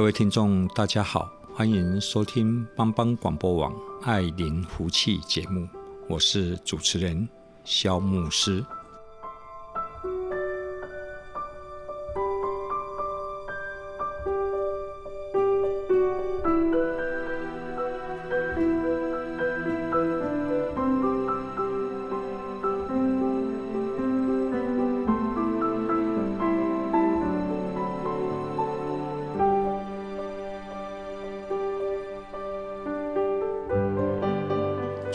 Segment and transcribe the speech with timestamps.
[0.00, 3.70] 各位听众，大家好，欢迎收听帮帮广播网
[4.02, 5.68] 《爱灵福气》节目，
[6.08, 7.28] 我是主持人
[7.64, 8.64] 肖牧师。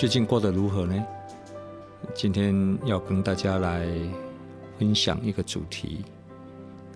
[0.05, 1.03] 最近过得如何呢？
[2.13, 3.87] 今天要跟大家来
[4.77, 6.05] 分享一个主题，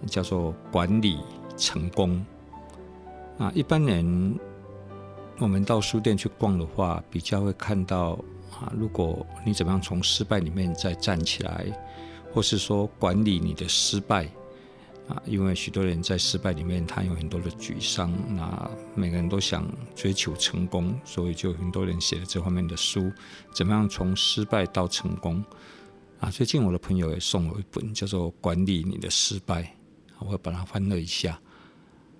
[0.05, 1.17] 叫做管理
[1.57, 2.23] 成功。
[3.39, 4.39] 啊，一般人
[5.39, 8.11] 我们到书店去逛的话，比较会看到
[8.51, 11.65] 啊，如果你怎么样从失败里面再站起来，
[12.31, 14.29] 或是说管理你的失败。
[15.09, 18.13] 啊，因为许多人在失败里面，他有很多的沮丧。
[18.35, 23.11] 那每个人都想追求成功，所以就很多人写了这方面的书，
[23.51, 25.43] 怎么样从失败到成功？
[26.19, 29.63] 啊，最近我的朋友也送我一本叫做《管理你的失败》，
[30.19, 31.41] 我会把它翻了一下。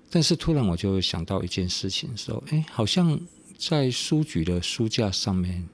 [0.10, 3.20] 但是突然我就想到一件事情，说，哎，好像
[3.56, 5.70] 在书局的书架上面，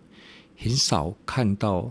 [0.57, 1.89] 很少看到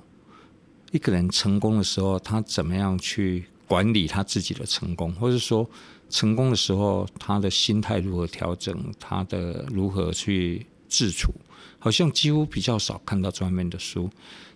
[0.92, 3.46] 一个人成功的时候，他怎么样去。
[3.66, 5.68] 管理他自己的成功，或者说
[6.10, 11.32] 成功的时候，他的心态如何调整，他的如何去自处，
[11.78, 14.08] 好像几乎比较少看到这方面的书。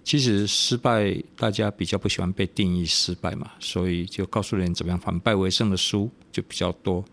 [0.05, 7.05] 其实失败，大家比较不喜欢被定义失败嘛，所以就告诉人怎么样反败为胜的书就比较多。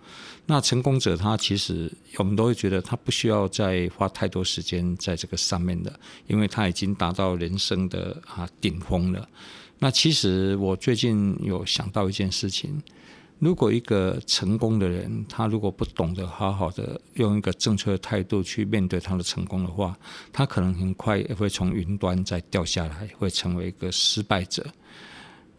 [0.45, 9.27] 那成功者他其实我们都会觉得他不需要再花太多时间在这个上面的，因为他已经达到人生的啊顶峰了。
[9.85, 12.81] 那其实我最近有想到一件事情：
[13.37, 19.95] 如果一个成功的人，他如果不懂得好好的用一个正确的态度去面对他的成功的话，
[20.33, 24.65] 他可能很快也会从云端再掉下来，会成为一个失败者。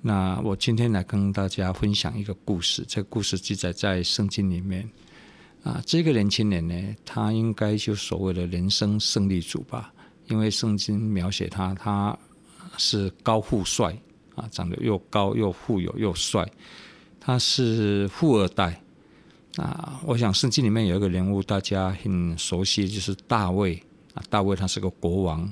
[0.03, 4.91] 那我今天来跟大家分享一个故事，这个故事记载在圣经里面。
[5.63, 9.95] 啊，这个年轻人呢，他应该就所谓的人生胜利组吧，
[10.27, 12.19] 因为圣经描写他，他
[12.77, 13.97] 是高富帅。
[14.37, 16.47] 啊，长得又高又富有又帅，
[17.19, 18.81] 他是富二代
[19.57, 19.99] 啊！
[20.05, 23.83] 我想圣经里面有一个人物大家很熟悉，就是大卫
[24.15, 24.23] 啊。
[24.29, 25.51] 大卫他是个国王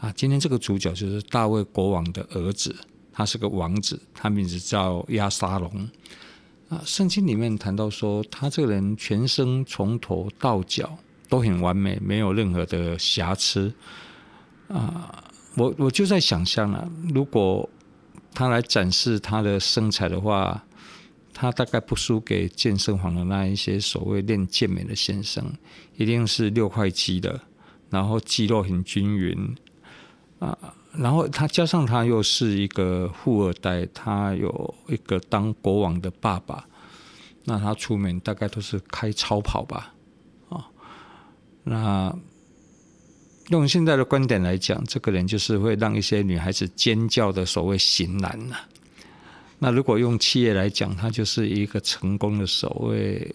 [0.00, 0.12] 啊。
[0.16, 2.74] 今天这个主角就是大卫国王的儿子，
[3.12, 5.88] 他是个王子，他名字叫亚沙龙
[6.68, 6.82] 啊。
[6.84, 13.72] 圣经里面谈到说，他这个人全身从头到脚都很完美，没有任何的瑕疵
[14.66, 15.22] 啊。
[15.56, 17.70] 我我就在想象了，如果
[18.34, 20.64] 他来展示他的身材的话，
[21.32, 25.52] 他大概不输给健身房的那一些所谓练健美的先生，
[25.96, 27.40] 一定是六块肌的，
[27.90, 29.54] 然后肌肉很均匀
[30.40, 30.58] 啊，
[30.92, 36.66] 然后他加上他又是一个富二代，他有一个当国王的爸爸，
[37.44, 39.94] 那他出门大概都是开超跑吧，
[40.48, 40.66] 啊，
[41.62, 42.18] 那。
[43.48, 48.56] 用现在的观点来讲，这个人就是会让一些女孩子尖叫的所谓型男呐。
[49.58, 53.34] 那如果用企业来讲，他就是一个成功的所谓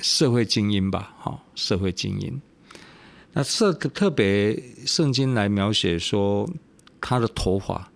[0.00, 2.40] 社会精英吧，哈，社会精英。
[3.32, 6.48] 那这个特别圣经来描写说，
[7.00, 7.90] 他的头发，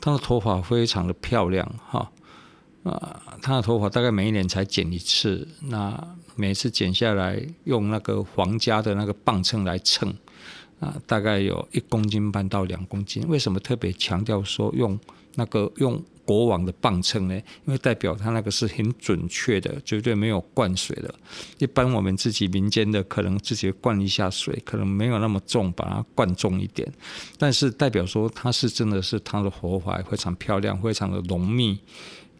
[0.00, 2.10] 他的头发非常的漂亮，哈
[2.84, 10.14] 啊，他的头发大概每一年才剪一次，那每次剪下来用那个皇家的那个磅秤来称。
[11.06, 13.24] 大概有一公斤半到两公斤。
[13.28, 14.98] 为什么特别强调说用
[15.34, 17.34] 那个用国王的磅秤呢？
[17.34, 21.14] 因为代表他那个是很准确的，绝对没有灌水的。
[21.58, 26.90] 一般我们自己民间的可能自己灌一下水，可能没有那么重，把它灌重一点。
[27.36, 31.78] 但是代表说他是真的是他的活怀非常漂亮，非常的浓密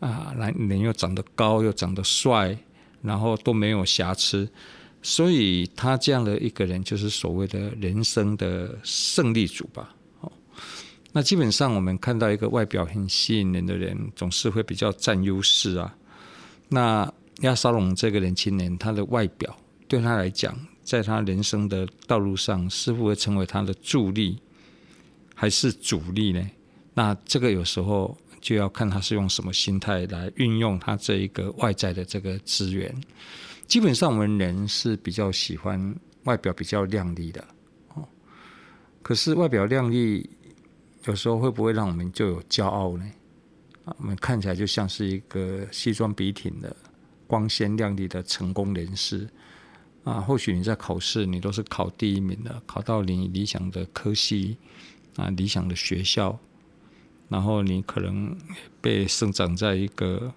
[0.01, 2.57] 啊，来人又长得高又长得帅，
[3.03, 4.49] 然后都没有瑕疵。
[5.05, 9.95] 所以他这样的一个人，就是所谓的人生的胜利组吧。
[10.23, 10.33] 哦，
[11.13, 15.95] 那基本上我们看到一个外表很吸引人的人，总是会比较占优势啊。
[16.71, 19.55] 那亚沙龙这个年轻人，他的外表
[19.87, 24.39] 对他来讲，在他人生的道路上，是否会成为他的助力，
[25.35, 26.51] 还是阻力呢？
[26.95, 32.91] 那这个有时候就要看他是用什么心态来运用他这一个外在的这个资源。
[33.67, 35.95] 基本上，我们人是比较喜欢
[36.25, 37.45] 外表比较亮丽的
[37.95, 38.07] 哦。
[39.03, 40.29] 可是，外表亮丽
[41.07, 43.05] 有时候会不会让我们就有骄傲呢？
[43.85, 46.75] 啊，我们看起来就像是一个西装笔挺的、
[47.27, 49.29] 光鲜亮丽的成功人士
[50.05, 50.21] 啊。
[50.21, 54.57] 或许你在考试，你都是考第一名的，考到你理想的科系
[55.17, 56.39] 啊，理想的学校，
[57.29, 58.37] 然后你可能
[58.81, 60.33] 被生长在一个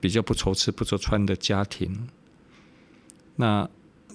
[0.00, 2.08] 比较不愁吃不愁穿的家庭。
[3.36, 3.68] 那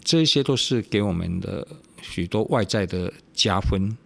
[0.04, 1.68] 这些都是给我们的
[2.02, 3.98] 许多外在的加分，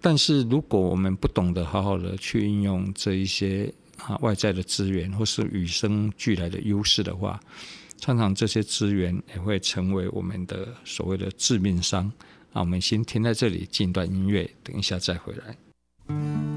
[0.00, 7.40] 但是如果我们不懂得好好的去运用这一些啊外在的资源，或是与生俱来的优势的话，
[7.98, 12.10] 常常这些资源也会成为我们的所谓的致命伤。
[12.52, 16.49] 啊，我们先停在这里，进一段音乐，等一下再回来。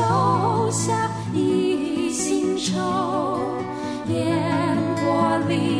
[0.00, 3.38] 留下一心愁，
[4.08, 5.79] 烟波里。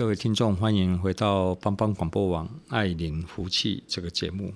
[0.00, 4.50] 各位听众，欢迎回到帮帮广播网爱邻福气这个节目。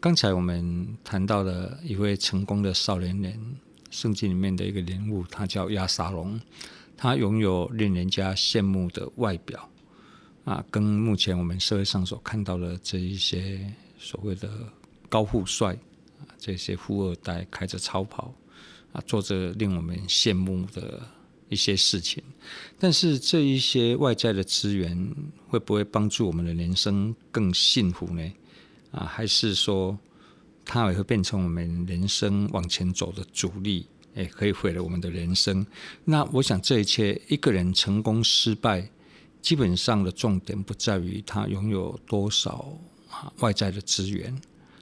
[0.00, 3.38] 刚才我们谈到了一位成功的少年人，
[3.90, 6.40] 圣经里面的一个人物，他叫亚沙龙，
[6.96, 9.68] 他拥有令人家羡慕的外表
[10.46, 14.48] 啊，跟目前我们社会上所看到的这一些所谓的
[15.10, 15.74] 高富帅
[16.20, 18.32] 啊，这些富二代开着超跑
[18.94, 21.06] 啊，做着令我们羡慕的
[21.48, 22.22] 一些事情，
[22.78, 25.14] 但是这一些外在的资源
[25.48, 28.32] 会不会帮助我们的人生更幸福呢？
[28.90, 29.96] 啊，还是说
[30.64, 35.64] 它也会变成我们人生往前走的阻力，也可以毁了我们的人生。
[36.04, 38.88] 那我想，这一切一个人成功失败，
[39.40, 42.76] 基本上的重点不在于他拥有多少
[43.10, 44.36] 啊外在的资源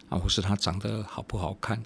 [0.09, 1.83] 啊，或是他长得好不好看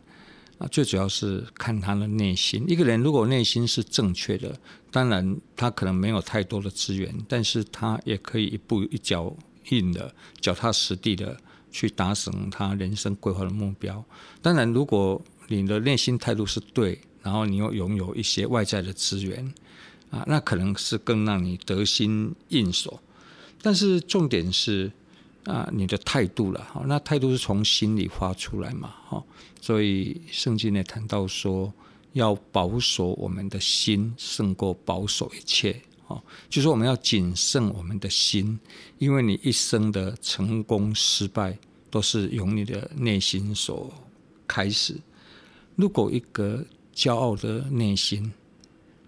[0.59, 2.65] 啊，最主要是看他的内心。
[2.69, 4.59] 一个人如果内心是正确的，
[4.91, 9.35] 当然他可能没有太多的资源，但是他也可以一步一脚
[9.71, 11.37] 印的、脚踏实地的。
[11.71, 14.03] 去达成他人生规划的目标。
[14.41, 19.53] 当然，如果你的内心态度是对，然后你又拥有一些外在的资源，
[20.11, 22.99] 啊，那可能是更让你得心应手。
[23.61, 24.91] 但是重点是
[25.45, 26.67] 啊，你的态度了。
[26.73, 28.95] 好，那态度是从心里发出来嘛。
[29.05, 29.27] 好，
[29.61, 31.73] 所以圣经也谈到说，
[32.13, 35.81] 要保守我们的心，胜过保守一切。
[36.09, 38.59] 哦，就是我们要谨慎我们的心，
[38.99, 41.57] 因为你一生的成功失败
[41.91, 43.93] 都是由你的内心所
[44.47, 44.97] 开始。
[45.77, 46.65] 如果一个
[46.95, 48.33] 骄傲的内心，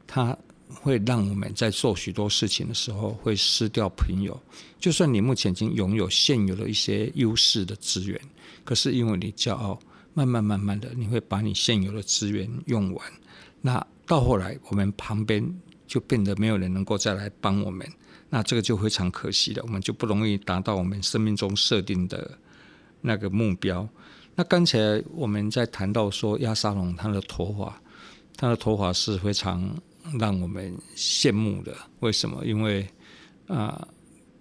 [0.07, 0.37] 他
[0.75, 4.39] 会让我们在做许多事情的时候会失掉朋友。
[4.79, 8.21] 就算你目前已经拥有现有的一些优势的资源，
[8.65, 9.79] 可是因为你骄傲，
[10.15, 13.13] 慢慢慢慢的，你会把你现有的资源用完。
[13.61, 15.45] 那到后来，我们旁边。
[15.91, 17.85] 就变得没有人能够再来帮我们，
[18.29, 22.39] 那这个就非常可惜了，我们就不容易达到我们生命中设定的
[23.01, 23.89] 那个目标。
[24.37, 27.83] 那刚才我们在谈到说亚沙龙他的头发，
[28.37, 29.77] 他的头发是非常
[30.19, 31.75] 让我们羡慕的。
[32.01, 32.45] 为什么？
[32.45, 32.87] 因为
[33.47, 33.89] 啊、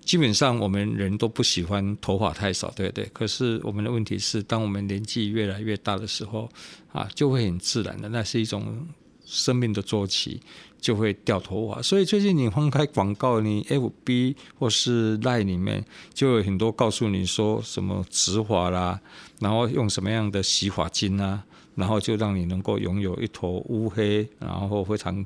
[0.01, 3.05] 基本上我们人都不喜欢头发太少，对不对？
[3.13, 6.49] 可是我们的问题是，当我们年纪越来越大的时候
[6.91, 8.87] 啊，就会很自然的，那是一种。
[9.31, 10.41] 生命的周期
[10.81, 15.85] 就会掉头发，所以最近你翻开广告，你 FB 或是 Line 里面
[16.15, 18.99] 就有很多告诉你说什么植发啦，
[19.39, 21.45] 然后用什么样的洗发精啊，
[21.79, 25.25] 然后就让你能够拥有一头乌黑，然后非常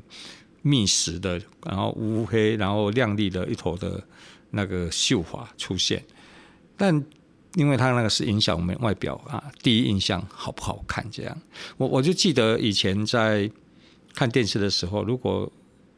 [0.62, 4.02] 密实的，然后乌黑，然后亮丽的一头的
[4.52, 6.04] 那个秀发出现。
[6.78, 7.04] 但
[7.56, 11.38] 因为它那个是影响我们外表啊，第一印象好不好看这样。
[11.78, 13.52] 我我就记得以前在。
[14.16, 15.52] 看电视的时候，如果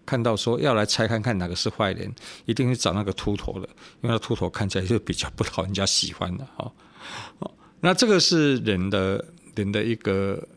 [0.05, 2.09] 看到说要来猜看看哪个是坏人，
[2.45, 3.67] 一定会找那个秃头的，
[4.01, 6.71] 因为那秃头看起来就比较不讨人家喜欢的哈。
[7.81, 10.47] 那这个是人的人的一个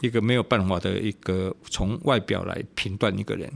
[0.00, 3.52] 一个没有办法的一个从外表来评断一个人。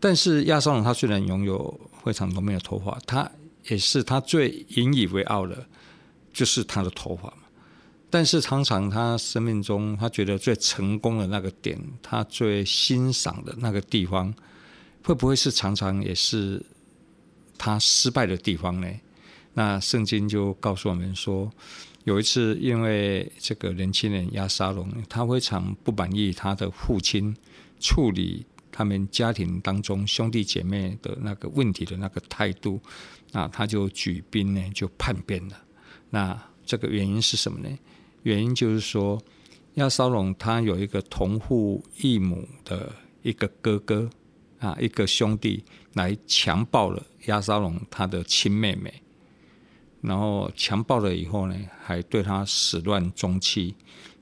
[0.00, 3.30] 但是押沙龙他虽然拥有非常浓密的头发，他
[3.68, 5.66] 也是他最引以为傲的，
[6.32, 7.32] 就是他的头发。
[8.10, 14.32] 但是常常他生命中，他觉得最成功的那个点，他最欣赏的那个地方，
[15.02, 16.62] 会不会是常常也是
[17.58, 18.88] 他失败的地方呢？
[19.54, 21.50] 那圣经就告诉我们说，
[22.04, 27.34] 有一次因为这个年轻人亚沙龙，他非常不满意他的父亲
[27.80, 32.78] 处理他们家庭当中兄弟姐妹的那个问题的那个态度，
[33.32, 35.56] 那他就举兵呢，就叛变了。
[36.10, 37.78] 那这个原因是什么呢？
[38.22, 39.20] 原因就是说，
[39.74, 44.08] 亚沙龙他有一个同父异母的一个哥哥
[44.58, 48.92] 啊，一个兄弟来强暴了亚沙龙他的亲妹妹，
[50.04, 53.74] 然后强暴了以后呢，还对他始乱终弃。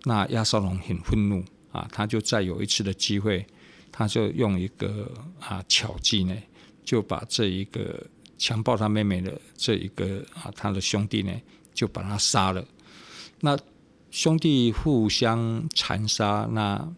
[0.04, 3.44] 那亚瑟龙很愤怒啊，他就再有一次的机会，
[3.90, 5.10] 他就用一个
[5.40, 6.34] 啊巧计呢，
[6.84, 8.04] 就把这一个
[8.38, 11.32] 强暴他妹妹的这一个啊他的兄弟呢，
[11.74, 12.64] 就把他杀了。
[13.40, 13.58] 那
[14.10, 16.92] 兄弟互相残杀，那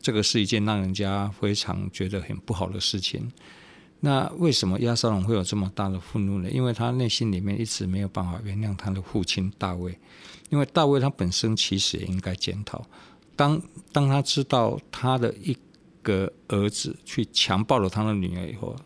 [0.00, 3.30] 这个是一件让人家非常觉得很不好的事情。
[4.00, 6.50] 那为什么亚沙龙会有这么大的愤怒呢？
[6.50, 9.98] 因为他内心里面一直没有办法原谅他的父亲大卫，
[10.50, 12.84] 因为大卫他本身其实也应该检讨。
[13.34, 13.60] 当
[13.92, 15.56] 当他知道他的一
[16.02, 18.76] 个儿子去强暴了他的女儿以后，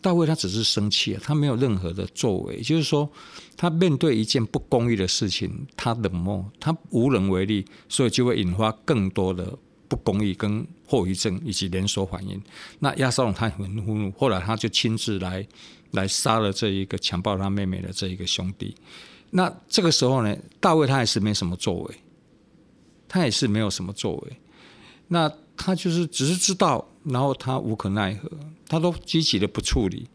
[0.00, 3.10] 大卫他只是生气，他没有任何的作为，就是说，
[3.56, 9.58] 他面对一件不公义的事情，他冷漠，他无能为力，所以就会引发更多的
[9.90, 12.40] 不公义跟后遗症以及连锁反应。
[12.78, 15.44] 那亚沙龙他很愤怒，后来他就亲自来
[15.90, 18.76] 来杀了这一个强暴他妹妹的这一个兄弟。
[19.30, 21.94] 那这个时候呢，大卫他还是没什么作为，
[23.08, 24.36] 他也是没有什么作为。
[25.08, 28.30] 那他就是只是知道，然后他无可奈何，
[28.68, 30.08] 他都积极的不处理。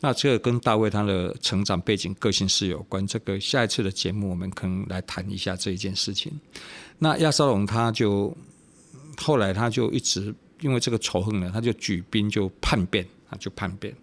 [0.00, 3.04] 那这个跟大卫他的成长背景、个性是有关。
[3.06, 6.32] 这个下一次的节目我们可能来谈一下这一件事情。
[6.98, 8.36] 那亚沙龙他就
[9.18, 13.94] 后来他就一直因为这个仇恨呢，他就举兵就叛变啊，就叛变。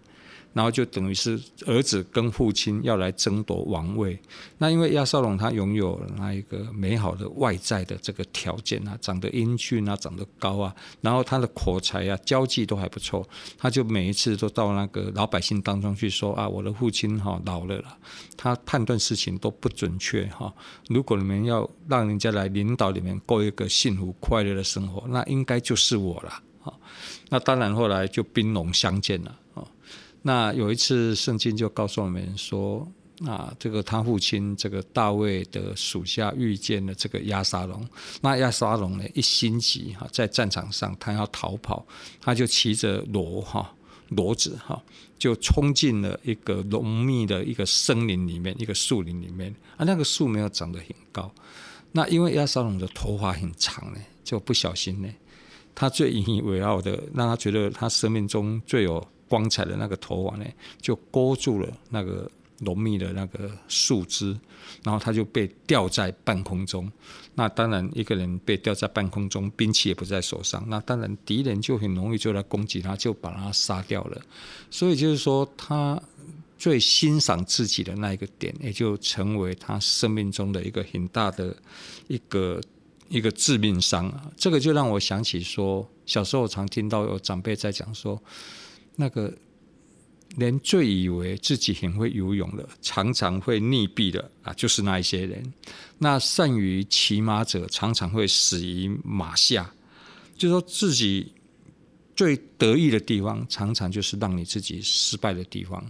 [0.56, 4.18] 然后就等于是儿子跟父亲要来争夺王位。
[4.56, 13.22] 那因为亚瑟龙他拥有那一个美好的外在的这个条件啊，长得英俊啊，长得高啊，然后他的口才啊，交际都还不错。
[13.58, 17.94] 他就每一次都到那个老百姓当中去说啊，我的父亲哈老了啦，
[18.34, 20.50] 他判断事情都不准确哈。
[20.88, 26.30] 如果你们要让人家来领导你们过一个幸福快乐的生活，那应该就是我了
[26.64, 26.72] 啊。
[27.28, 29.38] 那当然后来就兵戎相见了。
[30.26, 32.84] 那有一次，圣经就告诉我们说，
[33.24, 37.88] 啊，这个他父亲这个大卫的属下遇见了这个亚沙龙，
[38.20, 41.86] 那亚沙龙呢一心急哈，在战场上他要逃跑，
[42.20, 43.72] 他就骑着骡哈
[44.10, 44.82] 骡子哈，
[45.16, 51.32] 就冲进了一个浓密的一个森林里面，一个树林里面啊，那个树没有长得很高，
[51.92, 55.08] 那因为亚沙龙的头发很长呢，就不小心呢，
[55.72, 59.06] 他最引以为傲的，让他觉得他生命中最有。
[59.28, 60.44] 光彩的那个头发呢，
[60.80, 62.30] 就勾住了那个
[62.60, 64.34] 浓密的那个树枝，
[64.82, 66.90] 然后他就被吊在半空中。
[67.34, 74.22] 那当然，一个人被吊在半空中，兵器也不在手上，那当然敌人就很容易就来攻击他，就把他杀掉了。
[74.70, 76.02] 所以就是说，他
[76.56, 81.54] 最欣赏自己的那一个点，也就成为他生命中的一个很大的
[82.08, 82.58] 一个
[83.10, 84.30] 一个致命伤啊。
[84.34, 88.18] 这个就让我想起说，小时候常听到有长辈在讲说。
[88.96, 89.32] 那个
[90.36, 95.52] 连最以为自己很会游泳的，常常会溺毙的啊，就是那一些人。
[95.98, 99.72] 那善于骑马者，常常会死于马下。
[100.36, 101.32] 就说自己
[102.14, 105.82] 最得意的地方，常常就是让你自己失败的地方。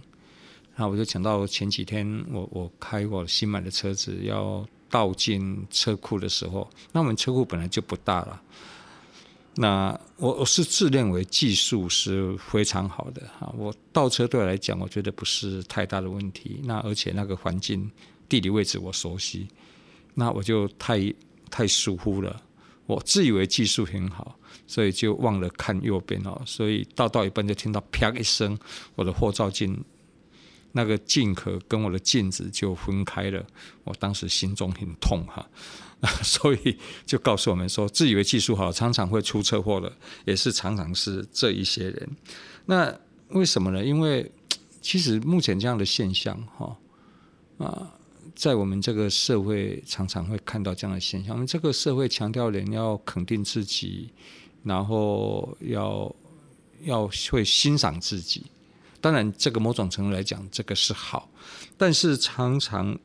[0.75, 8.41] 那我就想到前几天我，我我开我新买的车子要倒进车库的时候，那我们车库本来就不大了。
[9.59, 16.61] 那我我是自认为技术是非常好的哈，我倒车对我来讲，我觉得不是太大的问题。
[16.63, 17.89] 那而且那个环境
[18.29, 19.47] 地理位置我熟悉，
[20.13, 21.11] 那我就太
[21.49, 22.39] 太疏忽了。
[22.85, 28.55] 我自以为技术很好，所以就忘了看右边哦，所以倒到一半就听到啪一声，
[28.93, 29.83] 我的后照镜
[30.71, 33.43] 那个镜壳跟我的镜子就分开了。
[33.83, 35.49] 我当时心中很痛哈。
[36.21, 39.91] 所以就告诉我们说，自以为技术好，常常会出车祸的，
[40.25, 42.09] 也是常常是这一些人。
[42.67, 42.95] 那
[43.29, 43.83] 为什么呢？
[43.83, 44.31] 因为
[44.79, 46.77] 其实目前这样的现象，哈
[47.57, 47.91] 啊，
[48.35, 51.33] 在我们这个社会常常会看到这样的现象。
[51.33, 54.11] 我们这个社会强调人要肯定自己，
[54.63, 56.15] 然后要
[56.83, 58.45] 要会欣赏自己。
[59.01, 61.27] 当然，这个某种程度来讲，这个是好，
[61.75, 62.97] 但是常常。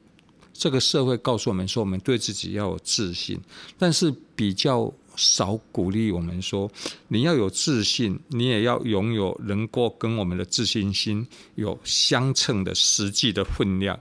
[0.53, 3.41] 这个社会告诉我们说，我们对自己要有自信，
[3.79, 6.71] 但是比较少鼓励我们说，
[7.09, 13.99] 你要有自信，你也要拥有能够跟我们的自信心有相称的实际的分量。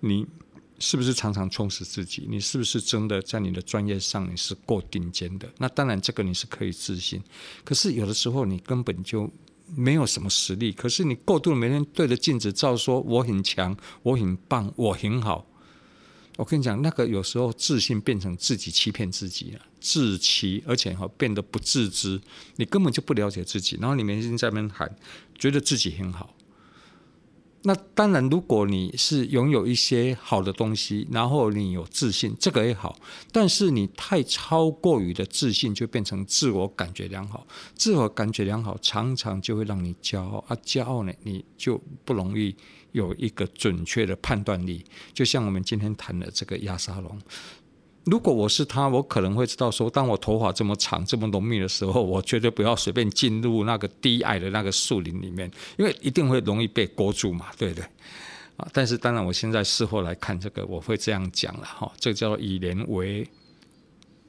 [0.00, 0.26] 你
[0.78, 2.26] 是不是常常充实自己？
[2.28, 5.48] 你是不是真的在你的专业上你是够顶尖的？
[5.58, 7.22] 那当然，这个你是可以自信。
[7.64, 9.30] 可是有的时候你根本就
[9.76, 15.46] 没有什么实力，可是你过度每天对着镜子照说，我很强，我很棒，我很好。
[16.36, 22.20] 我跟你讲，那个有时候自信变成自己欺骗自己了，自欺，而且哈变得不自知，
[22.56, 24.96] 你根本就不了解自己，然后你每天在那边喊，
[25.38, 26.34] 觉得自己很好。
[27.64, 32.98] 那当然，如果你是拥有一些好的东西，然后你有自信，这个也好。
[33.30, 37.46] 但是你太超过于的自信，就变成自我感觉良好。
[37.76, 42.56] 自我感觉良好，常常就会让你骄傲啊，骄傲呢，你就不容易
[42.92, 44.84] 有一个准确的判断力。
[45.12, 47.18] 就像我们今天谈的这个亚沙龙。
[48.04, 57.84] 如果我是他，我可能会知道说，当我头发这么长、这么浓密的时候，我绝对不要随便进入那个低矮的那个树林里面，因为一定会容易被勾住嘛，对不对？
[58.56, 63.24] 啊，但是当然，我现在事后来看这个，我会这样讲了哈，这叫做以人为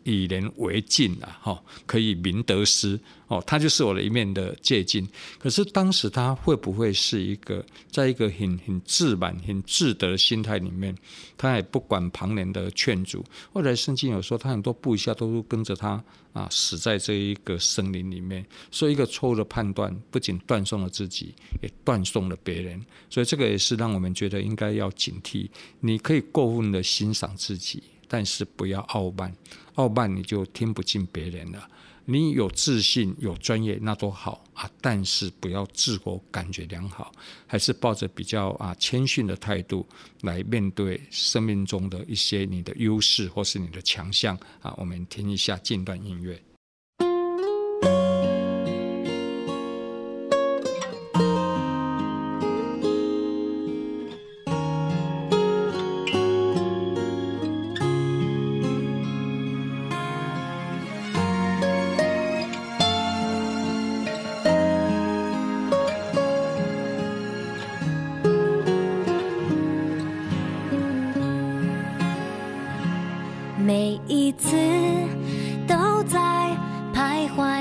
[0.04, 5.08] 以人为镜啊，哈，可以明得失哦，他就是我的一面的借镜。
[5.40, 10.96] 可是当时他会不会是一个在一个很很自满、很自得的心态里面，
[11.38, 13.24] 他也不管旁人的劝阻。
[13.54, 18.46] 后来圣经有说，他很多部下都跟着他啊，死在这一个森林里面。
[18.72, 22.84] 所以一个错误的判断，不仅断送了自己，也断送了别人。
[23.10, 25.48] 所以这个也是让我们觉得应该要警惕。
[25.80, 27.82] 你可以过分的欣赏自己。
[28.08, 29.36] 但是不要傲慢，
[29.76, 31.70] 傲慢你就听不进别人了。
[32.06, 34.70] 你有自信、有专业，那多好啊。
[34.82, 37.12] 但是不要自我感觉良好，
[37.48, 39.88] 还是抱着比较啊谦逊的态度
[40.22, 44.74] 来面对生命中的一些你的优势或是你的强项啊。
[44.78, 46.42] 我们听一下近段音乐。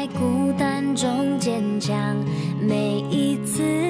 [0.03, 2.17] 在孤单中坚强，
[2.61, 3.82] 每一次。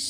[0.00, 0.06] 各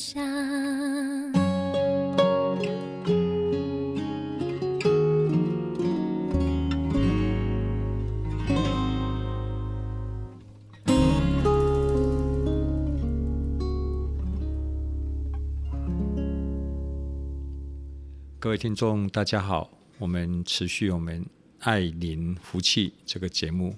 [18.51, 21.27] 位听众，大家好，我们持续我们
[21.59, 23.75] 爱邻福气这个节目。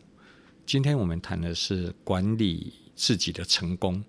[0.67, 4.05] 今天我们谈的是管理自己的成功。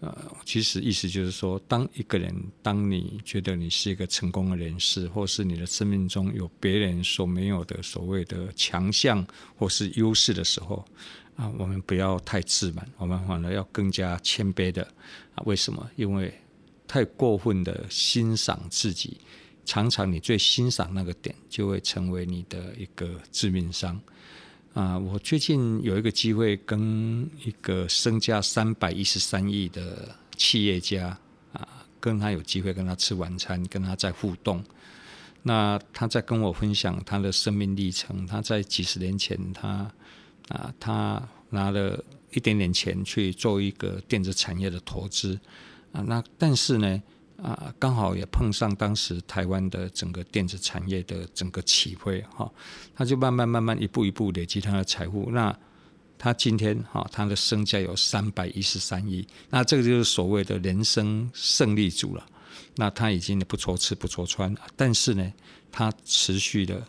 [0.00, 9.26] 呃，其实意思就是说，当一个人，当你觉得你是一个成功的人士，或是你的生命中有别人所没有的所谓的强项
[9.56, 10.84] 或是优势的时候，
[11.36, 14.82] 啊，我们不要太自满，我们反而要更加谦卑的。
[15.34, 15.88] 啊，为什么？
[15.96, 16.32] 因为
[16.86, 19.16] 太过分的欣赏自己。
[19.66, 23.98] 常常你最欣赏那个点，就会成为你的一个致命伤。
[24.74, 31.16] 啊，我最近有一个机会跟一个身价三百一十三亿的企业家
[31.52, 34.62] 啊，跟他有机会跟他吃晚餐，跟他在互动。
[35.44, 38.26] 那他在跟我分享他的生命历程。
[38.26, 39.88] 他在几十年前，他
[40.48, 45.38] 啊，他拿了一点点钱去做一个电子产业的投资
[45.92, 46.02] 啊。
[46.04, 47.00] 那但是呢，
[47.42, 52.50] 啊，刚好也碰上当时台湾的整个电子产业的整个起飞哈，
[52.94, 55.30] 他就慢慢慢慢一步一步累积他的财富。
[55.30, 55.56] 那
[56.16, 62.24] 他今天哈，他的身价有三百一十三亿，那这个就是所谓的人生胜利组了。
[62.76, 65.32] 那他已经不愁吃不愁穿，但是呢，
[65.70, 66.82] 他持续的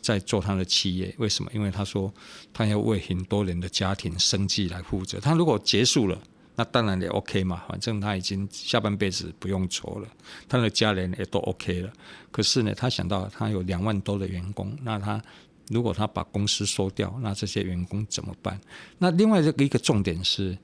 [0.00, 1.14] 在做他的企业。
[1.18, 1.50] 为什么？
[1.54, 2.12] 因为他说
[2.52, 5.18] 他要为很多人的家庭生计来负责。
[5.18, 6.18] 他如果结束了，
[6.58, 10.08] 那当然也 OK 嘛，反正他已经下半辈子不用愁了，
[10.48, 11.92] 他的家人也都 OK 了。
[12.32, 15.22] 可是呢，他想到他有两万多的员工，那他
[15.68, 18.60] 如果他把公司收掉，那这些员工怎么办？
[18.98, 20.58] 那另外这一个重点是。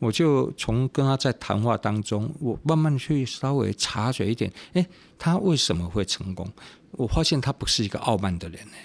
[0.00, 4.86] 我就从跟他在谈话当中，我慢慢去稍微察觉一点，诶，
[5.18, 6.48] 他为什么会成功？
[6.92, 8.76] 我发现他不是一个傲慢的人呢，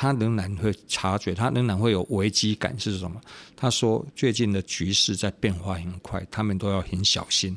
[0.00, 3.20] 他仍然会察觉，他仍然会有危机感是什么？
[3.54, 7.54] 他说最近的局势在变化很快，他们都要很小心，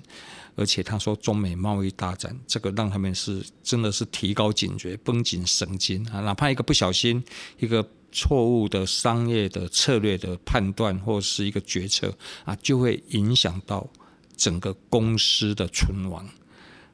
[0.57, 7.23] 而且他说中美贸易大战，这个让他们是真的是提高警觉，绷紧神经啊，哪怕一个不小心，
[7.59, 7.87] 一个。
[8.15, 13.89] 错误的商业的策略的判断，或是一个决策啊，就会影响到
[14.37, 16.23] 整个公司的存亡。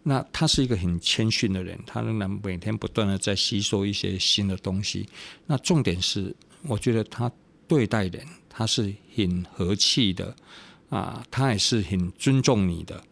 [0.02, 5.08] 那他是一个很谦逊的人，他仍然每天不断的在吸收一些新的东西。
[5.46, 7.32] 那重点是，我觉得他
[7.68, 10.36] 对待人，他是很和气的
[10.90, 13.04] 啊，他也是很尊重你的。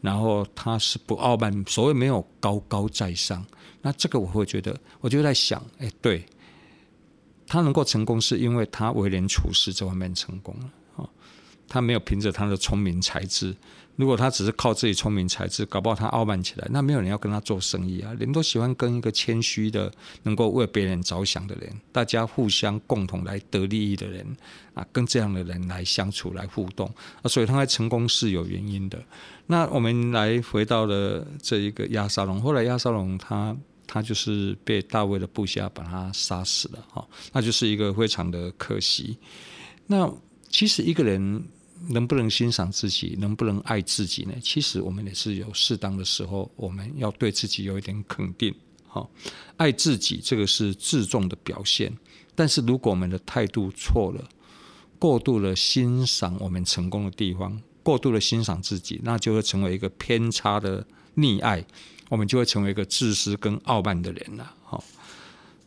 [0.00, 3.44] 然后他是不傲慢，所谓没有高高在上。
[3.80, 6.24] 那这个我会觉得，我就在想，哎，对。
[7.46, 11.08] 他能够成功，是因为他为人处事这方面成功了啊。
[11.68, 13.54] 他没有凭着他的聪明才智。
[13.96, 18.12] 如果他只是靠自己聪明才智，搞不好他傲慢起来，那没有人要跟他做生意啊。
[18.18, 24.26] 人都喜欢跟一个谦虚的、能够为别人着想的人，大家互相共同来得利益的人
[24.74, 26.86] 啊，跟这样的人来相处、来互动
[27.22, 27.28] 啊。
[27.28, 28.98] 所以他会成功是有原因的。
[29.46, 33.56] 那我们来回到了这一个亚沙龙，后来亚沙龙他。
[33.84, 39.18] 他就是被大卫的部下把他杀死了，哈，那就是一个非常的可惜。
[39.86, 40.10] 那
[40.48, 41.44] 其实一个人
[41.88, 44.34] 能不能欣赏自己，能不能爱自己呢？
[44.42, 48.54] 其实我们也是有适当的时候，我们要对自己有一点肯定，
[48.86, 49.08] 哈，
[49.56, 51.92] 爱自己这个是自重的表现。
[52.34, 54.28] 但是如果我们的态度错了，
[54.98, 61.64] 过度的欣赏我们成功的地方，过度的欣赏自己，那就会成为一个偏差的溺爱。
[62.08, 64.54] 我们就会成为一个自私跟傲慢的人了。
[64.62, 64.84] 好，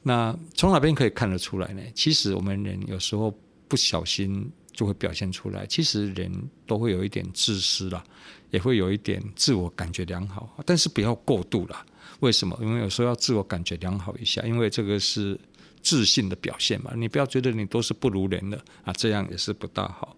[0.03, 1.81] 那从哪边可以看得出来呢？
[1.95, 3.35] 其实我们人有时候
[3.67, 5.65] 不小心就会表现出来。
[5.65, 6.31] 其实人
[6.67, 8.03] 都会有一点自私啦，
[8.51, 11.85] 也会有一点自我感觉良好，但是不要过度了。
[12.19, 12.57] 为什么？
[12.61, 15.39] 因为有时候要自我感觉良好一下，因为这个是
[15.81, 16.91] 自信的表现嘛。
[16.95, 20.15] 你不要觉得你都是不如人的啊，这样也是不大好。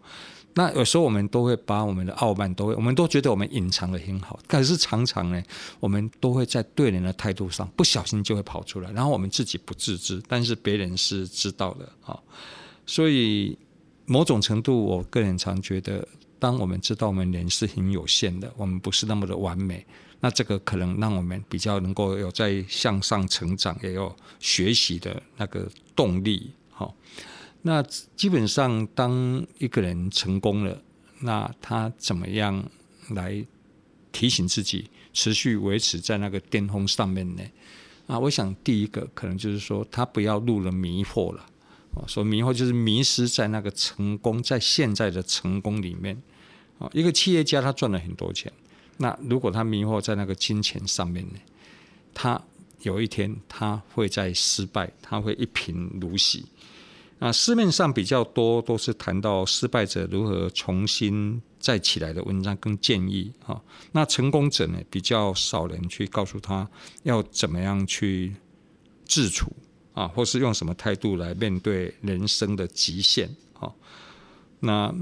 [0.53, 5.41] 那有时候我们都会把我们的傲慢，都会，我们都觉得我们隐藏得很好，可是常常呢，
[5.79, 12.19] 我们都会在对人的态度上不小心就会跑出来，然后我们自己不自知，但是别人是知道的啊。
[12.87, 13.55] 所以
[14.09, 16.07] 某种程度，我个人常觉得，
[16.39, 19.85] 当我们知道我们人是很有限的，我们不是那么的完美，
[20.21, 26.95] 那这个可能让我们比较能够有在向上成长，也有学习的那个动力，好。
[27.63, 27.83] 那
[28.15, 30.81] 基本上，当一个人成功了，
[31.19, 32.63] 那他怎么样
[33.09, 33.45] 来
[34.13, 37.43] 提醒自己持续维持在那个巅峰上面呢？
[38.05, 41.45] 啊，我想第一个可能就是说，他不要入了迷惑了。
[41.97, 46.21] 啊，说迷惑就是迷失在那个成功，在现在的成功里面。
[46.79, 48.53] 啊，一个企业家他赚了很多钱，
[48.97, 51.39] 那如果他迷惑在那个金钱上面呢，
[52.13, 52.39] 他
[52.83, 56.45] 有一天他会在失败，他会一贫如洗。
[57.17, 63.59] 啊，市面上比较多都是谈到失败者如何重新再起来的文章跟建议啊。
[63.91, 66.69] 那成功者呢，比较少人去告诉他
[67.01, 68.35] 要怎么样去
[69.07, 69.51] 自处
[69.97, 73.27] 啊，或是用什么态度来面对人生的极限
[73.59, 73.71] 啊。
[74.59, 74.93] 那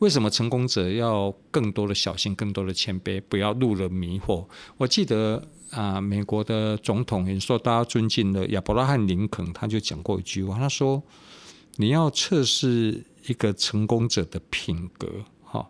[0.00, 4.44] 为什么成功者要更多的小心，更多的谦卑，不要入了迷惑？
[4.76, 11.02] 我记得啊，美国的总统也说大家尊敬的亚伯拉罕林肯，他就讲过一句话，他说。
[11.76, 15.66] 你要测试一个成功者的品格，哈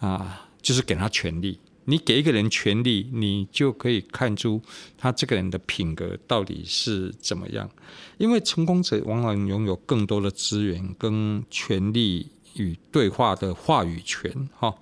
[0.00, 4.60] 啊，就是给他权力，你给一个人权力，你就可以看出
[4.96, 7.68] 他这个人的品格到底是怎么样。
[8.18, 14.72] 因为成功者往往拥有更多的资源跟权力与对话的话语权，哈，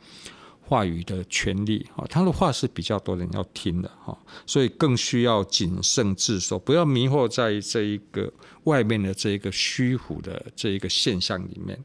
[0.61, 8.31] 话语的权利，哈，他的话是比较多人要听的，哈，所以更需要谨慎自守，不要迷惑在这一个
[8.65, 11.83] 外面的这一个虚浮的这一个现象里面。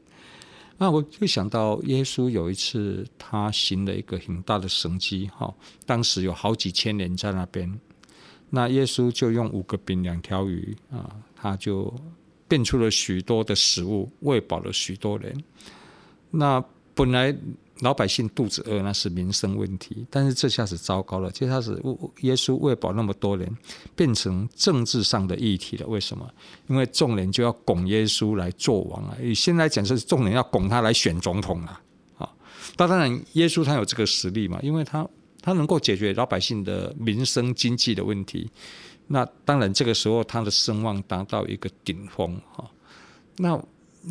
[0.77, 5.53] 那我就想到耶稣有一次，他行了一个很大的神迹，哈，
[5.85, 7.79] 当时有好几千人在那边，
[8.49, 11.93] 那耶稣就用五个饼两条鱼啊，他就
[12.47, 15.43] 变出了许多的食物，喂饱了许多人。
[16.31, 17.35] 那本来。
[17.81, 20.07] 老百姓肚子饿，那是民生问题。
[20.09, 21.81] 但是这下子糟糕了，这下子
[22.21, 23.53] 耶稣喂饱那么多人，
[23.95, 25.85] 变成政治上的议题了。
[25.87, 26.25] 为什么？
[26.67, 29.17] 因为众人就要拱耶稣来做王啊！
[29.21, 31.81] 以现在讲是众人要拱他来选总统了
[32.17, 32.31] 啊！
[32.77, 35.05] 当然，耶稣他有这个实力嘛，因为他
[35.41, 38.49] 他能够解决老百姓的民生经济的问题。
[39.07, 42.69] 那当然，这个时候他的声望达到一个顶峰哈。
[43.37, 43.61] 那。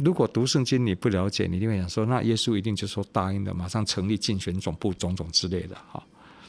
[0.02, 6.02] 如果读圣经你不了解，你一定会想说，那耶稣一定就说答应了，马上成立竞选总部种种之类的哈，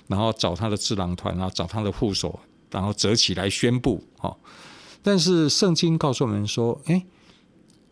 [0.07, 2.39] 然后找他的智囊团，然后找他的副手，
[2.71, 4.35] 然后折起来宣布哈。
[5.03, 7.05] 但是圣经告诉我们说，哎，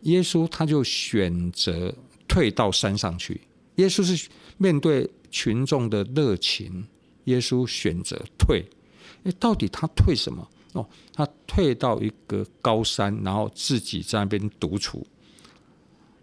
[0.02, 1.94] 耶稣他就选择
[2.28, 3.42] 退到山上去。
[3.76, 6.88] 耶稣是面对群众的热情，
[7.26, 8.66] 耶稣选择退。
[9.24, 10.48] 哎，到底他退什么？
[10.74, 15.06] 哦，他退到一个高山，然后自己在那边独处。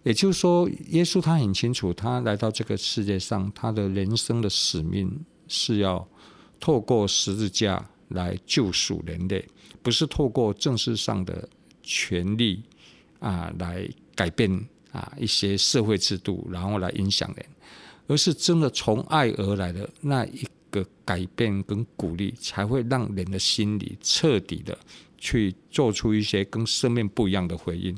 [0.02, 6.08] 也就是说，耶稣他很清楚，他来到这个世界上，他的人生的使命是要
[6.58, 9.44] 透过十字架来救赎人类，
[9.82, 11.46] 不是透过政治上的
[11.82, 12.62] 权力
[13.18, 14.50] 啊来改变
[14.90, 17.46] 啊一些社会制度，然后来影响人，
[18.06, 24.78] 而是真的从爱而来的那一个改变跟鼓励，才会让人的心里彻底的
[25.18, 27.94] 去做出一些跟生命不一样的回应。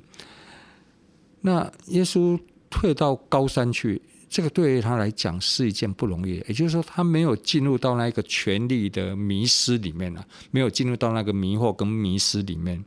[1.42, 2.38] 那耶稣
[2.70, 6.36] 退到高山去，这个对于他来讲是一件不容易。
[6.48, 12.82] 也就是说，他没有进入到那个权力的迷失里面啊，没有进入到那个迷惑跟迷失里面。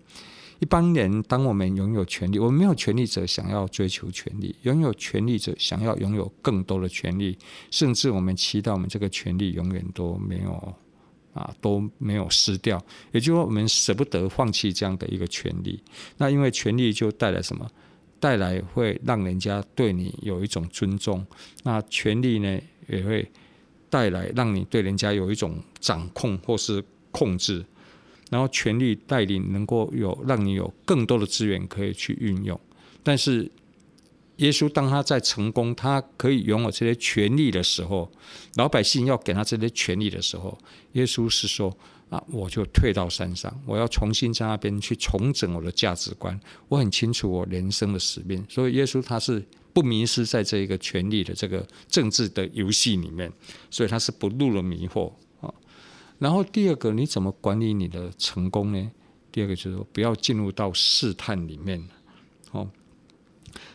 [0.60, 7.38] 一般人，当我们拥有权力，我们没有权力者想要追求权力，拥有权力者想要拥有更多的权力，
[7.70, 10.76] 甚至我们期待我们这个权力永远都没有
[11.34, 12.82] 啊，都没有失掉。
[13.12, 15.84] 也就是说，我们舍不得放弃这样的一个权力。
[16.18, 17.70] 那因为权力就带来什么？
[18.20, 21.26] 带来会让人家对你有一种尊重，
[21.64, 23.32] 那权力呢也会
[23.90, 27.66] 带来让你对人家有一种掌控或是控制，
[28.30, 32.60] 然后权力带领能够有让你有更多的资源可以去运用。
[33.04, 33.52] 但是
[34.38, 38.12] 耶稣当他在成功，他可以拥有这些权力的时候，
[38.56, 40.58] 老百姓要给他这些权力的时候，
[40.94, 41.78] 耶稣是说。
[42.16, 46.40] 啊，我就退到山上，我要重新在那边去重整我的价值观。
[46.70, 53.30] 我很清楚我人生的使命，所以耶稣他是不迷失在这一个权力的这个政治的游戏里面，
[53.70, 55.54] 所以他是不入了迷惑啊。
[56.20, 58.92] 然后第二个，你怎么管理你的成功呢？
[59.32, 61.86] 第二个就是说，不要进入到试探里面。
[62.52, 62.70] 哦，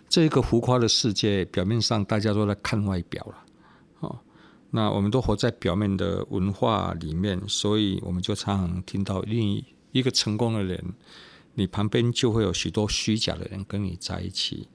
[0.09, 3.45] 这一个浮夸的世界，表面上大家都在看外表了。
[4.71, 10.95] 那我们都活在表面的文化里面，所以我们就常常听到另一个成功的人，
[11.55, 14.69] 你旁边就会有许多虚假的人跟你在一起，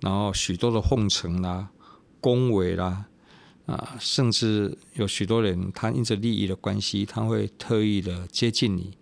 [0.00, 1.70] 然后许多的奉承啦、
[2.20, 3.06] 恭维啦，
[3.64, 8.98] 啊，甚至有许多人他因着利益的关系，他会特意的接近你，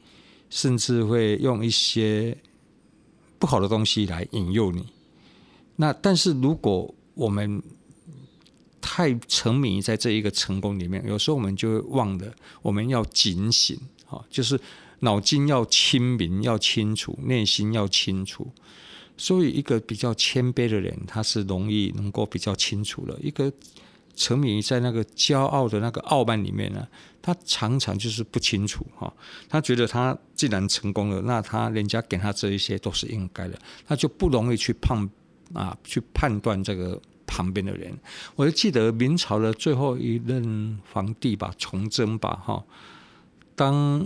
[0.48, 2.38] 甚至会用一些
[3.40, 4.86] 不好的东西来引诱你。
[5.74, 7.60] 那但是如果我们
[8.88, 13.76] 太沉迷在这一个成功里面，有时候我们就会忘了，我们要警醒
[14.08, 14.58] 啊，就是
[15.00, 18.48] 脑筋要清明，要清楚，内心要清楚。
[19.16, 23.18] 所以，一个比较谦卑的人，他是容易能够比较清楚的。
[23.20, 23.52] 一个
[24.14, 26.86] 沉迷在那个骄傲的那个傲慢里面呢，
[27.20, 29.12] 他常常就是不清楚哈。
[29.48, 35.10] 他觉得他既然成功了，那他人家给他这一些都是应该的，他就不容易去判
[35.52, 37.02] 啊，去判断这个。
[37.26, 37.92] 旁边的人，
[38.36, 42.64] 我就记得明朝的最后一任皇帝吧，崇祯吧，哈，
[43.54, 44.04] 当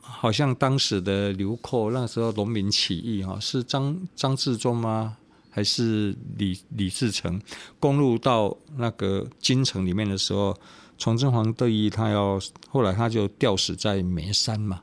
[0.00, 5.16] 好像当时的流寇，那时候农民起义，哈，是张张自忠吗？
[5.54, 7.40] 还是李李自成
[7.78, 10.56] 攻入到那个京城里面的时候，
[10.96, 14.82] 崇祯皇帝他要后来他就吊死在煤山嘛。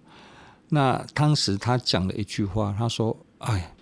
[0.69, 3.75] 那当时他讲了一句话，他说：“哎，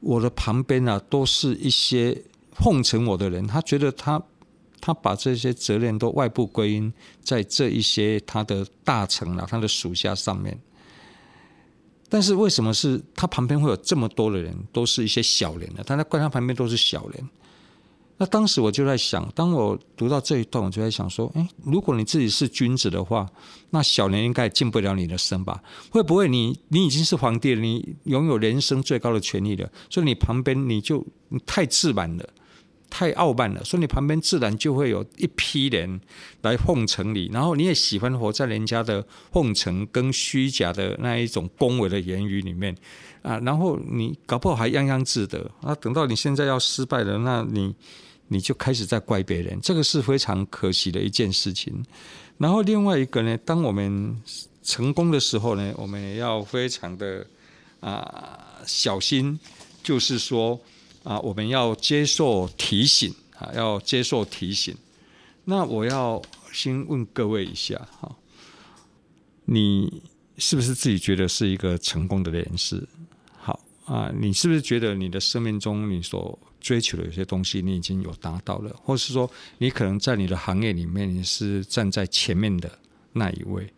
[0.00, 2.22] 我的旁边啊，都是一些。”
[2.58, 4.22] 奉承我的人，他觉得他
[4.80, 6.92] 他把这些责任都外部归因
[7.22, 10.58] 在这一些他的大臣啊，他的属下上面。
[12.08, 15.82] 但是为什么是他旁边会有这么多的人，都是一些小人呢？
[15.84, 17.28] 他在怪他旁边都是小人。
[18.18, 23.28] 那当时我就在想，当我读到这一段，我就在想说：诶，如果你自己是君子的话，
[23.68, 25.62] 那小人应该近不了你的身吧？
[25.90, 32.26] 会不会你你已经是皇帝了，你拥有人生最高的权利了，所以你旁边你就你太自满了，
[32.96, 36.00] 太傲慢了，所以你旁边自然就会有一批人
[36.40, 42.74] 来奉承你，然后你也喜欢活在人家的奉承跟虚假的那一种恭维的言语里面
[43.20, 47.74] 啊，然后你搞不好还洋洋自得啊，等到你现在要失败了，那你。
[48.28, 51.72] 你就开始在怪别人，这个是非常可惜的一件事情。
[52.38, 54.20] 然后另外一个呢，当我们
[54.64, 57.24] 成功的时候呢，我们也要非常的
[57.78, 58.36] 啊
[58.66, 59.38] 小心，
[59.80, 60.60] 就是说
[61.06, 64.76] 啊，我们要接受提醒啊，要接受提醒。
[65.44, 66.20] 那我要
[66.52, 68.16] 先问各位一下哈，
[69.44, 70.02] 你
[70.36, 72.84] 是不是自己觉得是一个成功的人士？
[73.38, 82.68] 好啊，你是不是觉得你的生命中你所追求的有些东西，你已经有达到了，或是说，你可能在你的行业里面，你是站在前面的
[83.12, 83.72] 那一位，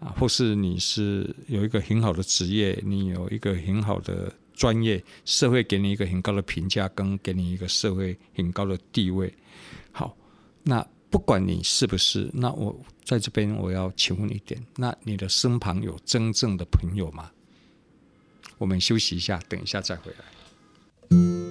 [0.00, 9.32] 啊，或是你是有一个很好的职业，你有一个很好的专业，社会给你一个很高的评价，跟给你一个社会很高的地位。
[9.90, 10.14] 好，
[10.62, 17.30] 那不管你是不是，那我在这边我要请问一点，那你的身旁有真正的朋友吗？
[18.58, 21.49] 我们休息一下，等一下再回来。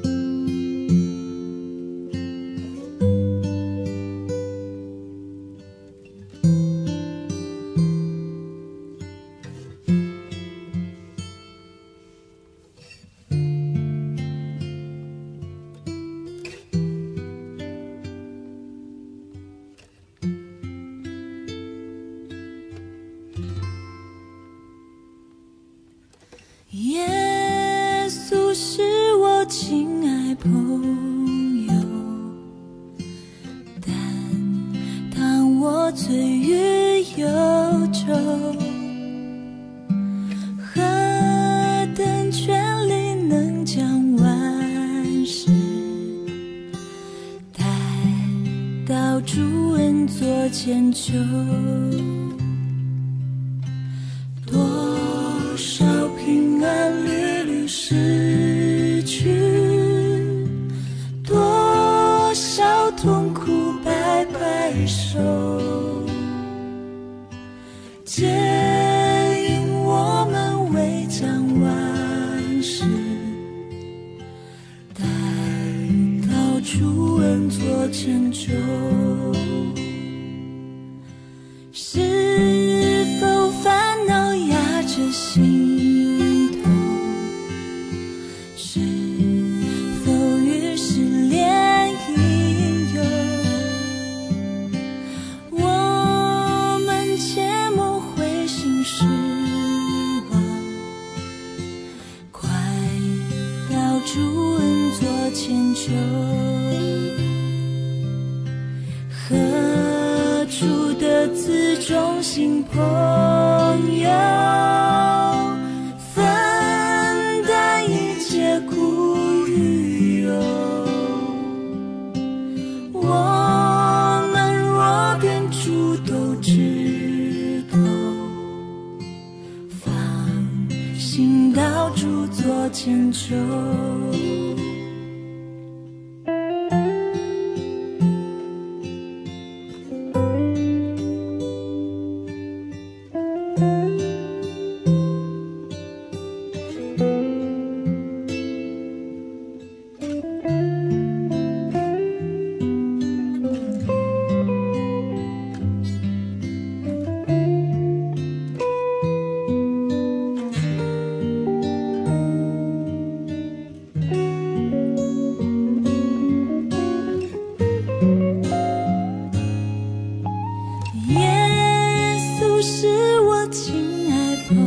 [171.08, 174.58] 耶稣是我亲爱朋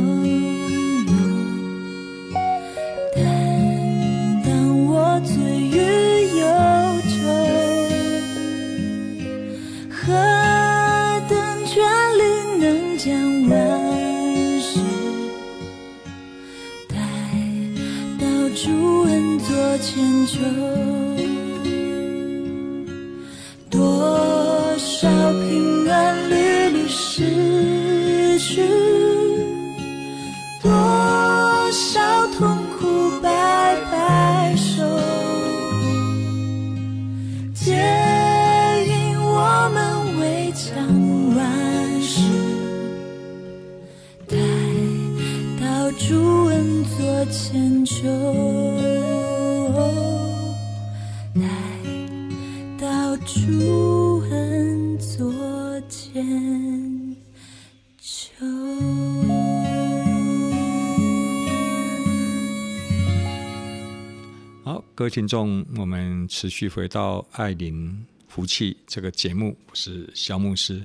[1.06, 1.12] 友，
[3.16, 3.22] 担
[4.44, 5.76] 当我罪与
[6.38, 6.44] 忧
[7.08, 7.12] 愁。
[9.90, 10.00] 何
[11.28, 11.34] 等
[11.66, 11.74] 权
[12.18, 12.22] 力
[12.60, 13.10] 能将
[13.48, 13.52] 万
[14.60, 14.78] 事
[16.88, 16.94] 带
[18.20, 19.10] 到主恩
[19.40, 19.48] 座
[19.78, 19.90] 前
[20.26, 21.01] 求。
[65.12, 70.82] 听众，我们持续回到爱邻福气这个节目，我是萧牧师。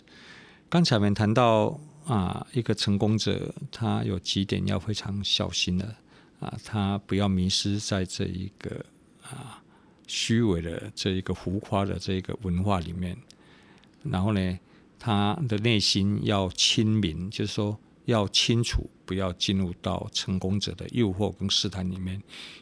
[0.67, 1.79] 刚才我们谈到。
[2.05, 5.93] 啊，一个成功者，他有几点要非常小心的
[6.39, 8.85] 啊，他不要迷失在这一个
[9.21, 9.61] 啊
[10.07, 13.17] 虚伪的这一个浮夸的这一个文化里面。
[14.03, 14.59] 然后呢，
[14.97, 17.77] 他的内心要清明，就是说
[18.07, 22.15] 要清楚，不要进入到成功者的诱惑跟试探里面。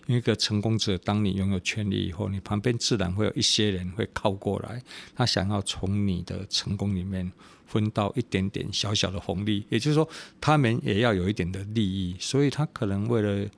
[0.06, 4.80] 因为一个成功者，当你拥有权力以后，你旁边自然会有一些人会靠过来，
[5.16, 7.32] 他想要从你的成功里面。
[7.68, 10.08] 分到一点点小小的红利，也就是说，
[10.40, 13.50] 他们也要有一点的利益，所以他可能为了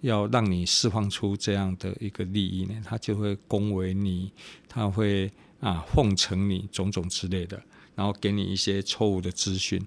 [0.00, 4.32] 要让你释放出这样的一个利益呢，他就会恭维你，
[4.68, 5.30] 他会
[5.60, 7.62] 啊奉承你种种之类的，
[7.94, 9.80] 然后给你一些错误的资讯。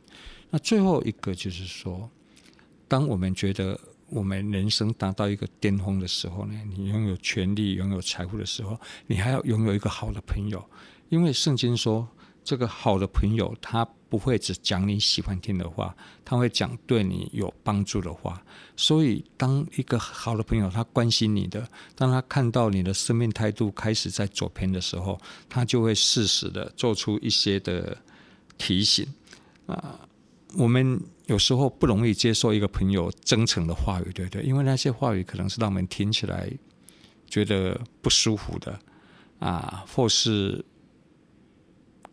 [0.56, 2.10] 那最后一个就是说，
[2.88, 3.78] 当我们觉得
[4.08, 10.64] 我们人生达到一个巅峰的时候呢，你拥有权力、拥有财富的时候，你还要拥有一个好的朋友，
[11.10, 12.08] 因为圣经说。
[12.45, 18.39] 这个好的朋友，他不会只讲你喜欢听的话，他会讲对你有帮助的话。
[18.78, 27.97] 所以，当一个好的朋友他关心你的，当他看到你的生命态度开始在走偏的时候，他就会适时的做出一些的
[28.60, 29.12] 提醒。
[29.66, 30.05] 啊，
[30.58, 34.43] 我们有时候不容易接受一个朋友真诚的话语，对不对？
[34.43, 36.51] 因为那些话语可能是让我们听起来
[37.28, 38.80] 觉得不舒服的，
[39.39, 40.64] 啊，或是。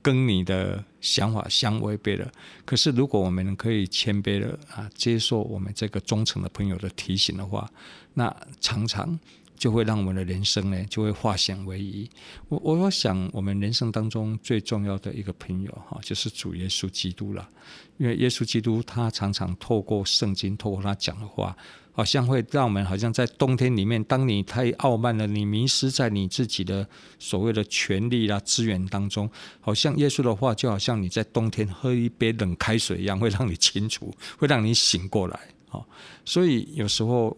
[0.04, 2.28] 跟你的想法相违背的，
[2.64, 7.70] 可是如果我们可以谦卑的啊接受我们这个忠诚的朋友的提醒的话，
[8.14, 9.16] 那常常
[9.62, 12.10] 就会让我们的人生呢就会化险为夷。
[12.48, 17.48] 我我想我们人生当中最重要的一个朋友哈，就是主耶稣基督了，
[17.96, 21.56] 因为耶稣基督他常常透过圣经，透过他讲的话。
[21.94, 26.88] 好像会让我们好像在冬天里面，当你太傲慢了，你迷失在你自己的
[27.18, 35.38] 所谓的权力啦、资源当中，好像耶稣的话就好像你在冬天喝一杯冷开水一样，会让你清楚，会让你醒过来。
[35.68, 35.86] 好，
[36.24, 37.36] 所以有时候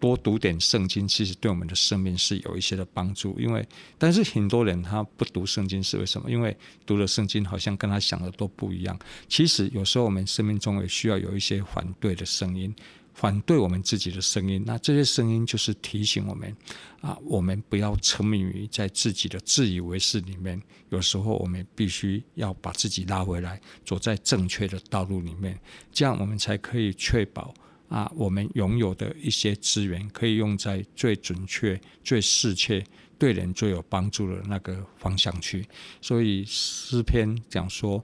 [0.00, 3.38] 多读点圣经，其实对我们的生命是有一些的帮助。
[3.38, 3.64] 因为，
[3.98, 6.30] 但是很多人他不读圣经是为什么？
[6.30, 8.98] 因为读了圣经好像跟他想的都不一样。
[9.28, 12.74] 其实有时候我们生命中也需要有一些反对的声音。
[13.12, 16.56] 反对我们自己的声音，那这些声音就是提醒我们
[17.02, 20.58] 啊，我们不要沉迷于在自己的自以为是里面。
[20.88, 25.58] 有时候我们必须要把自己拉回来，走在正确的道路里面，
[25.92, 27.52] 这样我们才可以确保
[27.90, 32.82] 啊，我们拥有的一些资源可以用在最准确、最适切、
[33.18, 35.66] 对人最有帮助的那个方向去。
[36.00, 38.02] 所以诗篇讲说。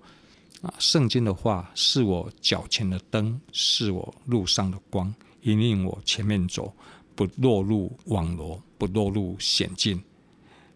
[0.62, 6.74] 啊，圣经的话是我脚前的灯，是我路上的光，引领我前面走，
[7.14, 10.03] 不落入网罗，不落入险境。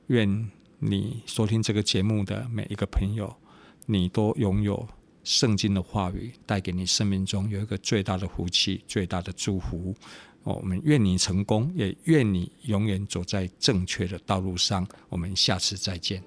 [0.09, 3.35] 愿你收听这个节目的每一个朋友，
[3.87, 4.87] 你都拥有
[5.31, 9.95] 圣经的话语，带给你生命中有一个最大的福气、最大的祝福。
[10.43, 14.85] 我们愿你成功，也愿你永远走在正确的道路上。
[15.09, 16.21] 我们下次再见。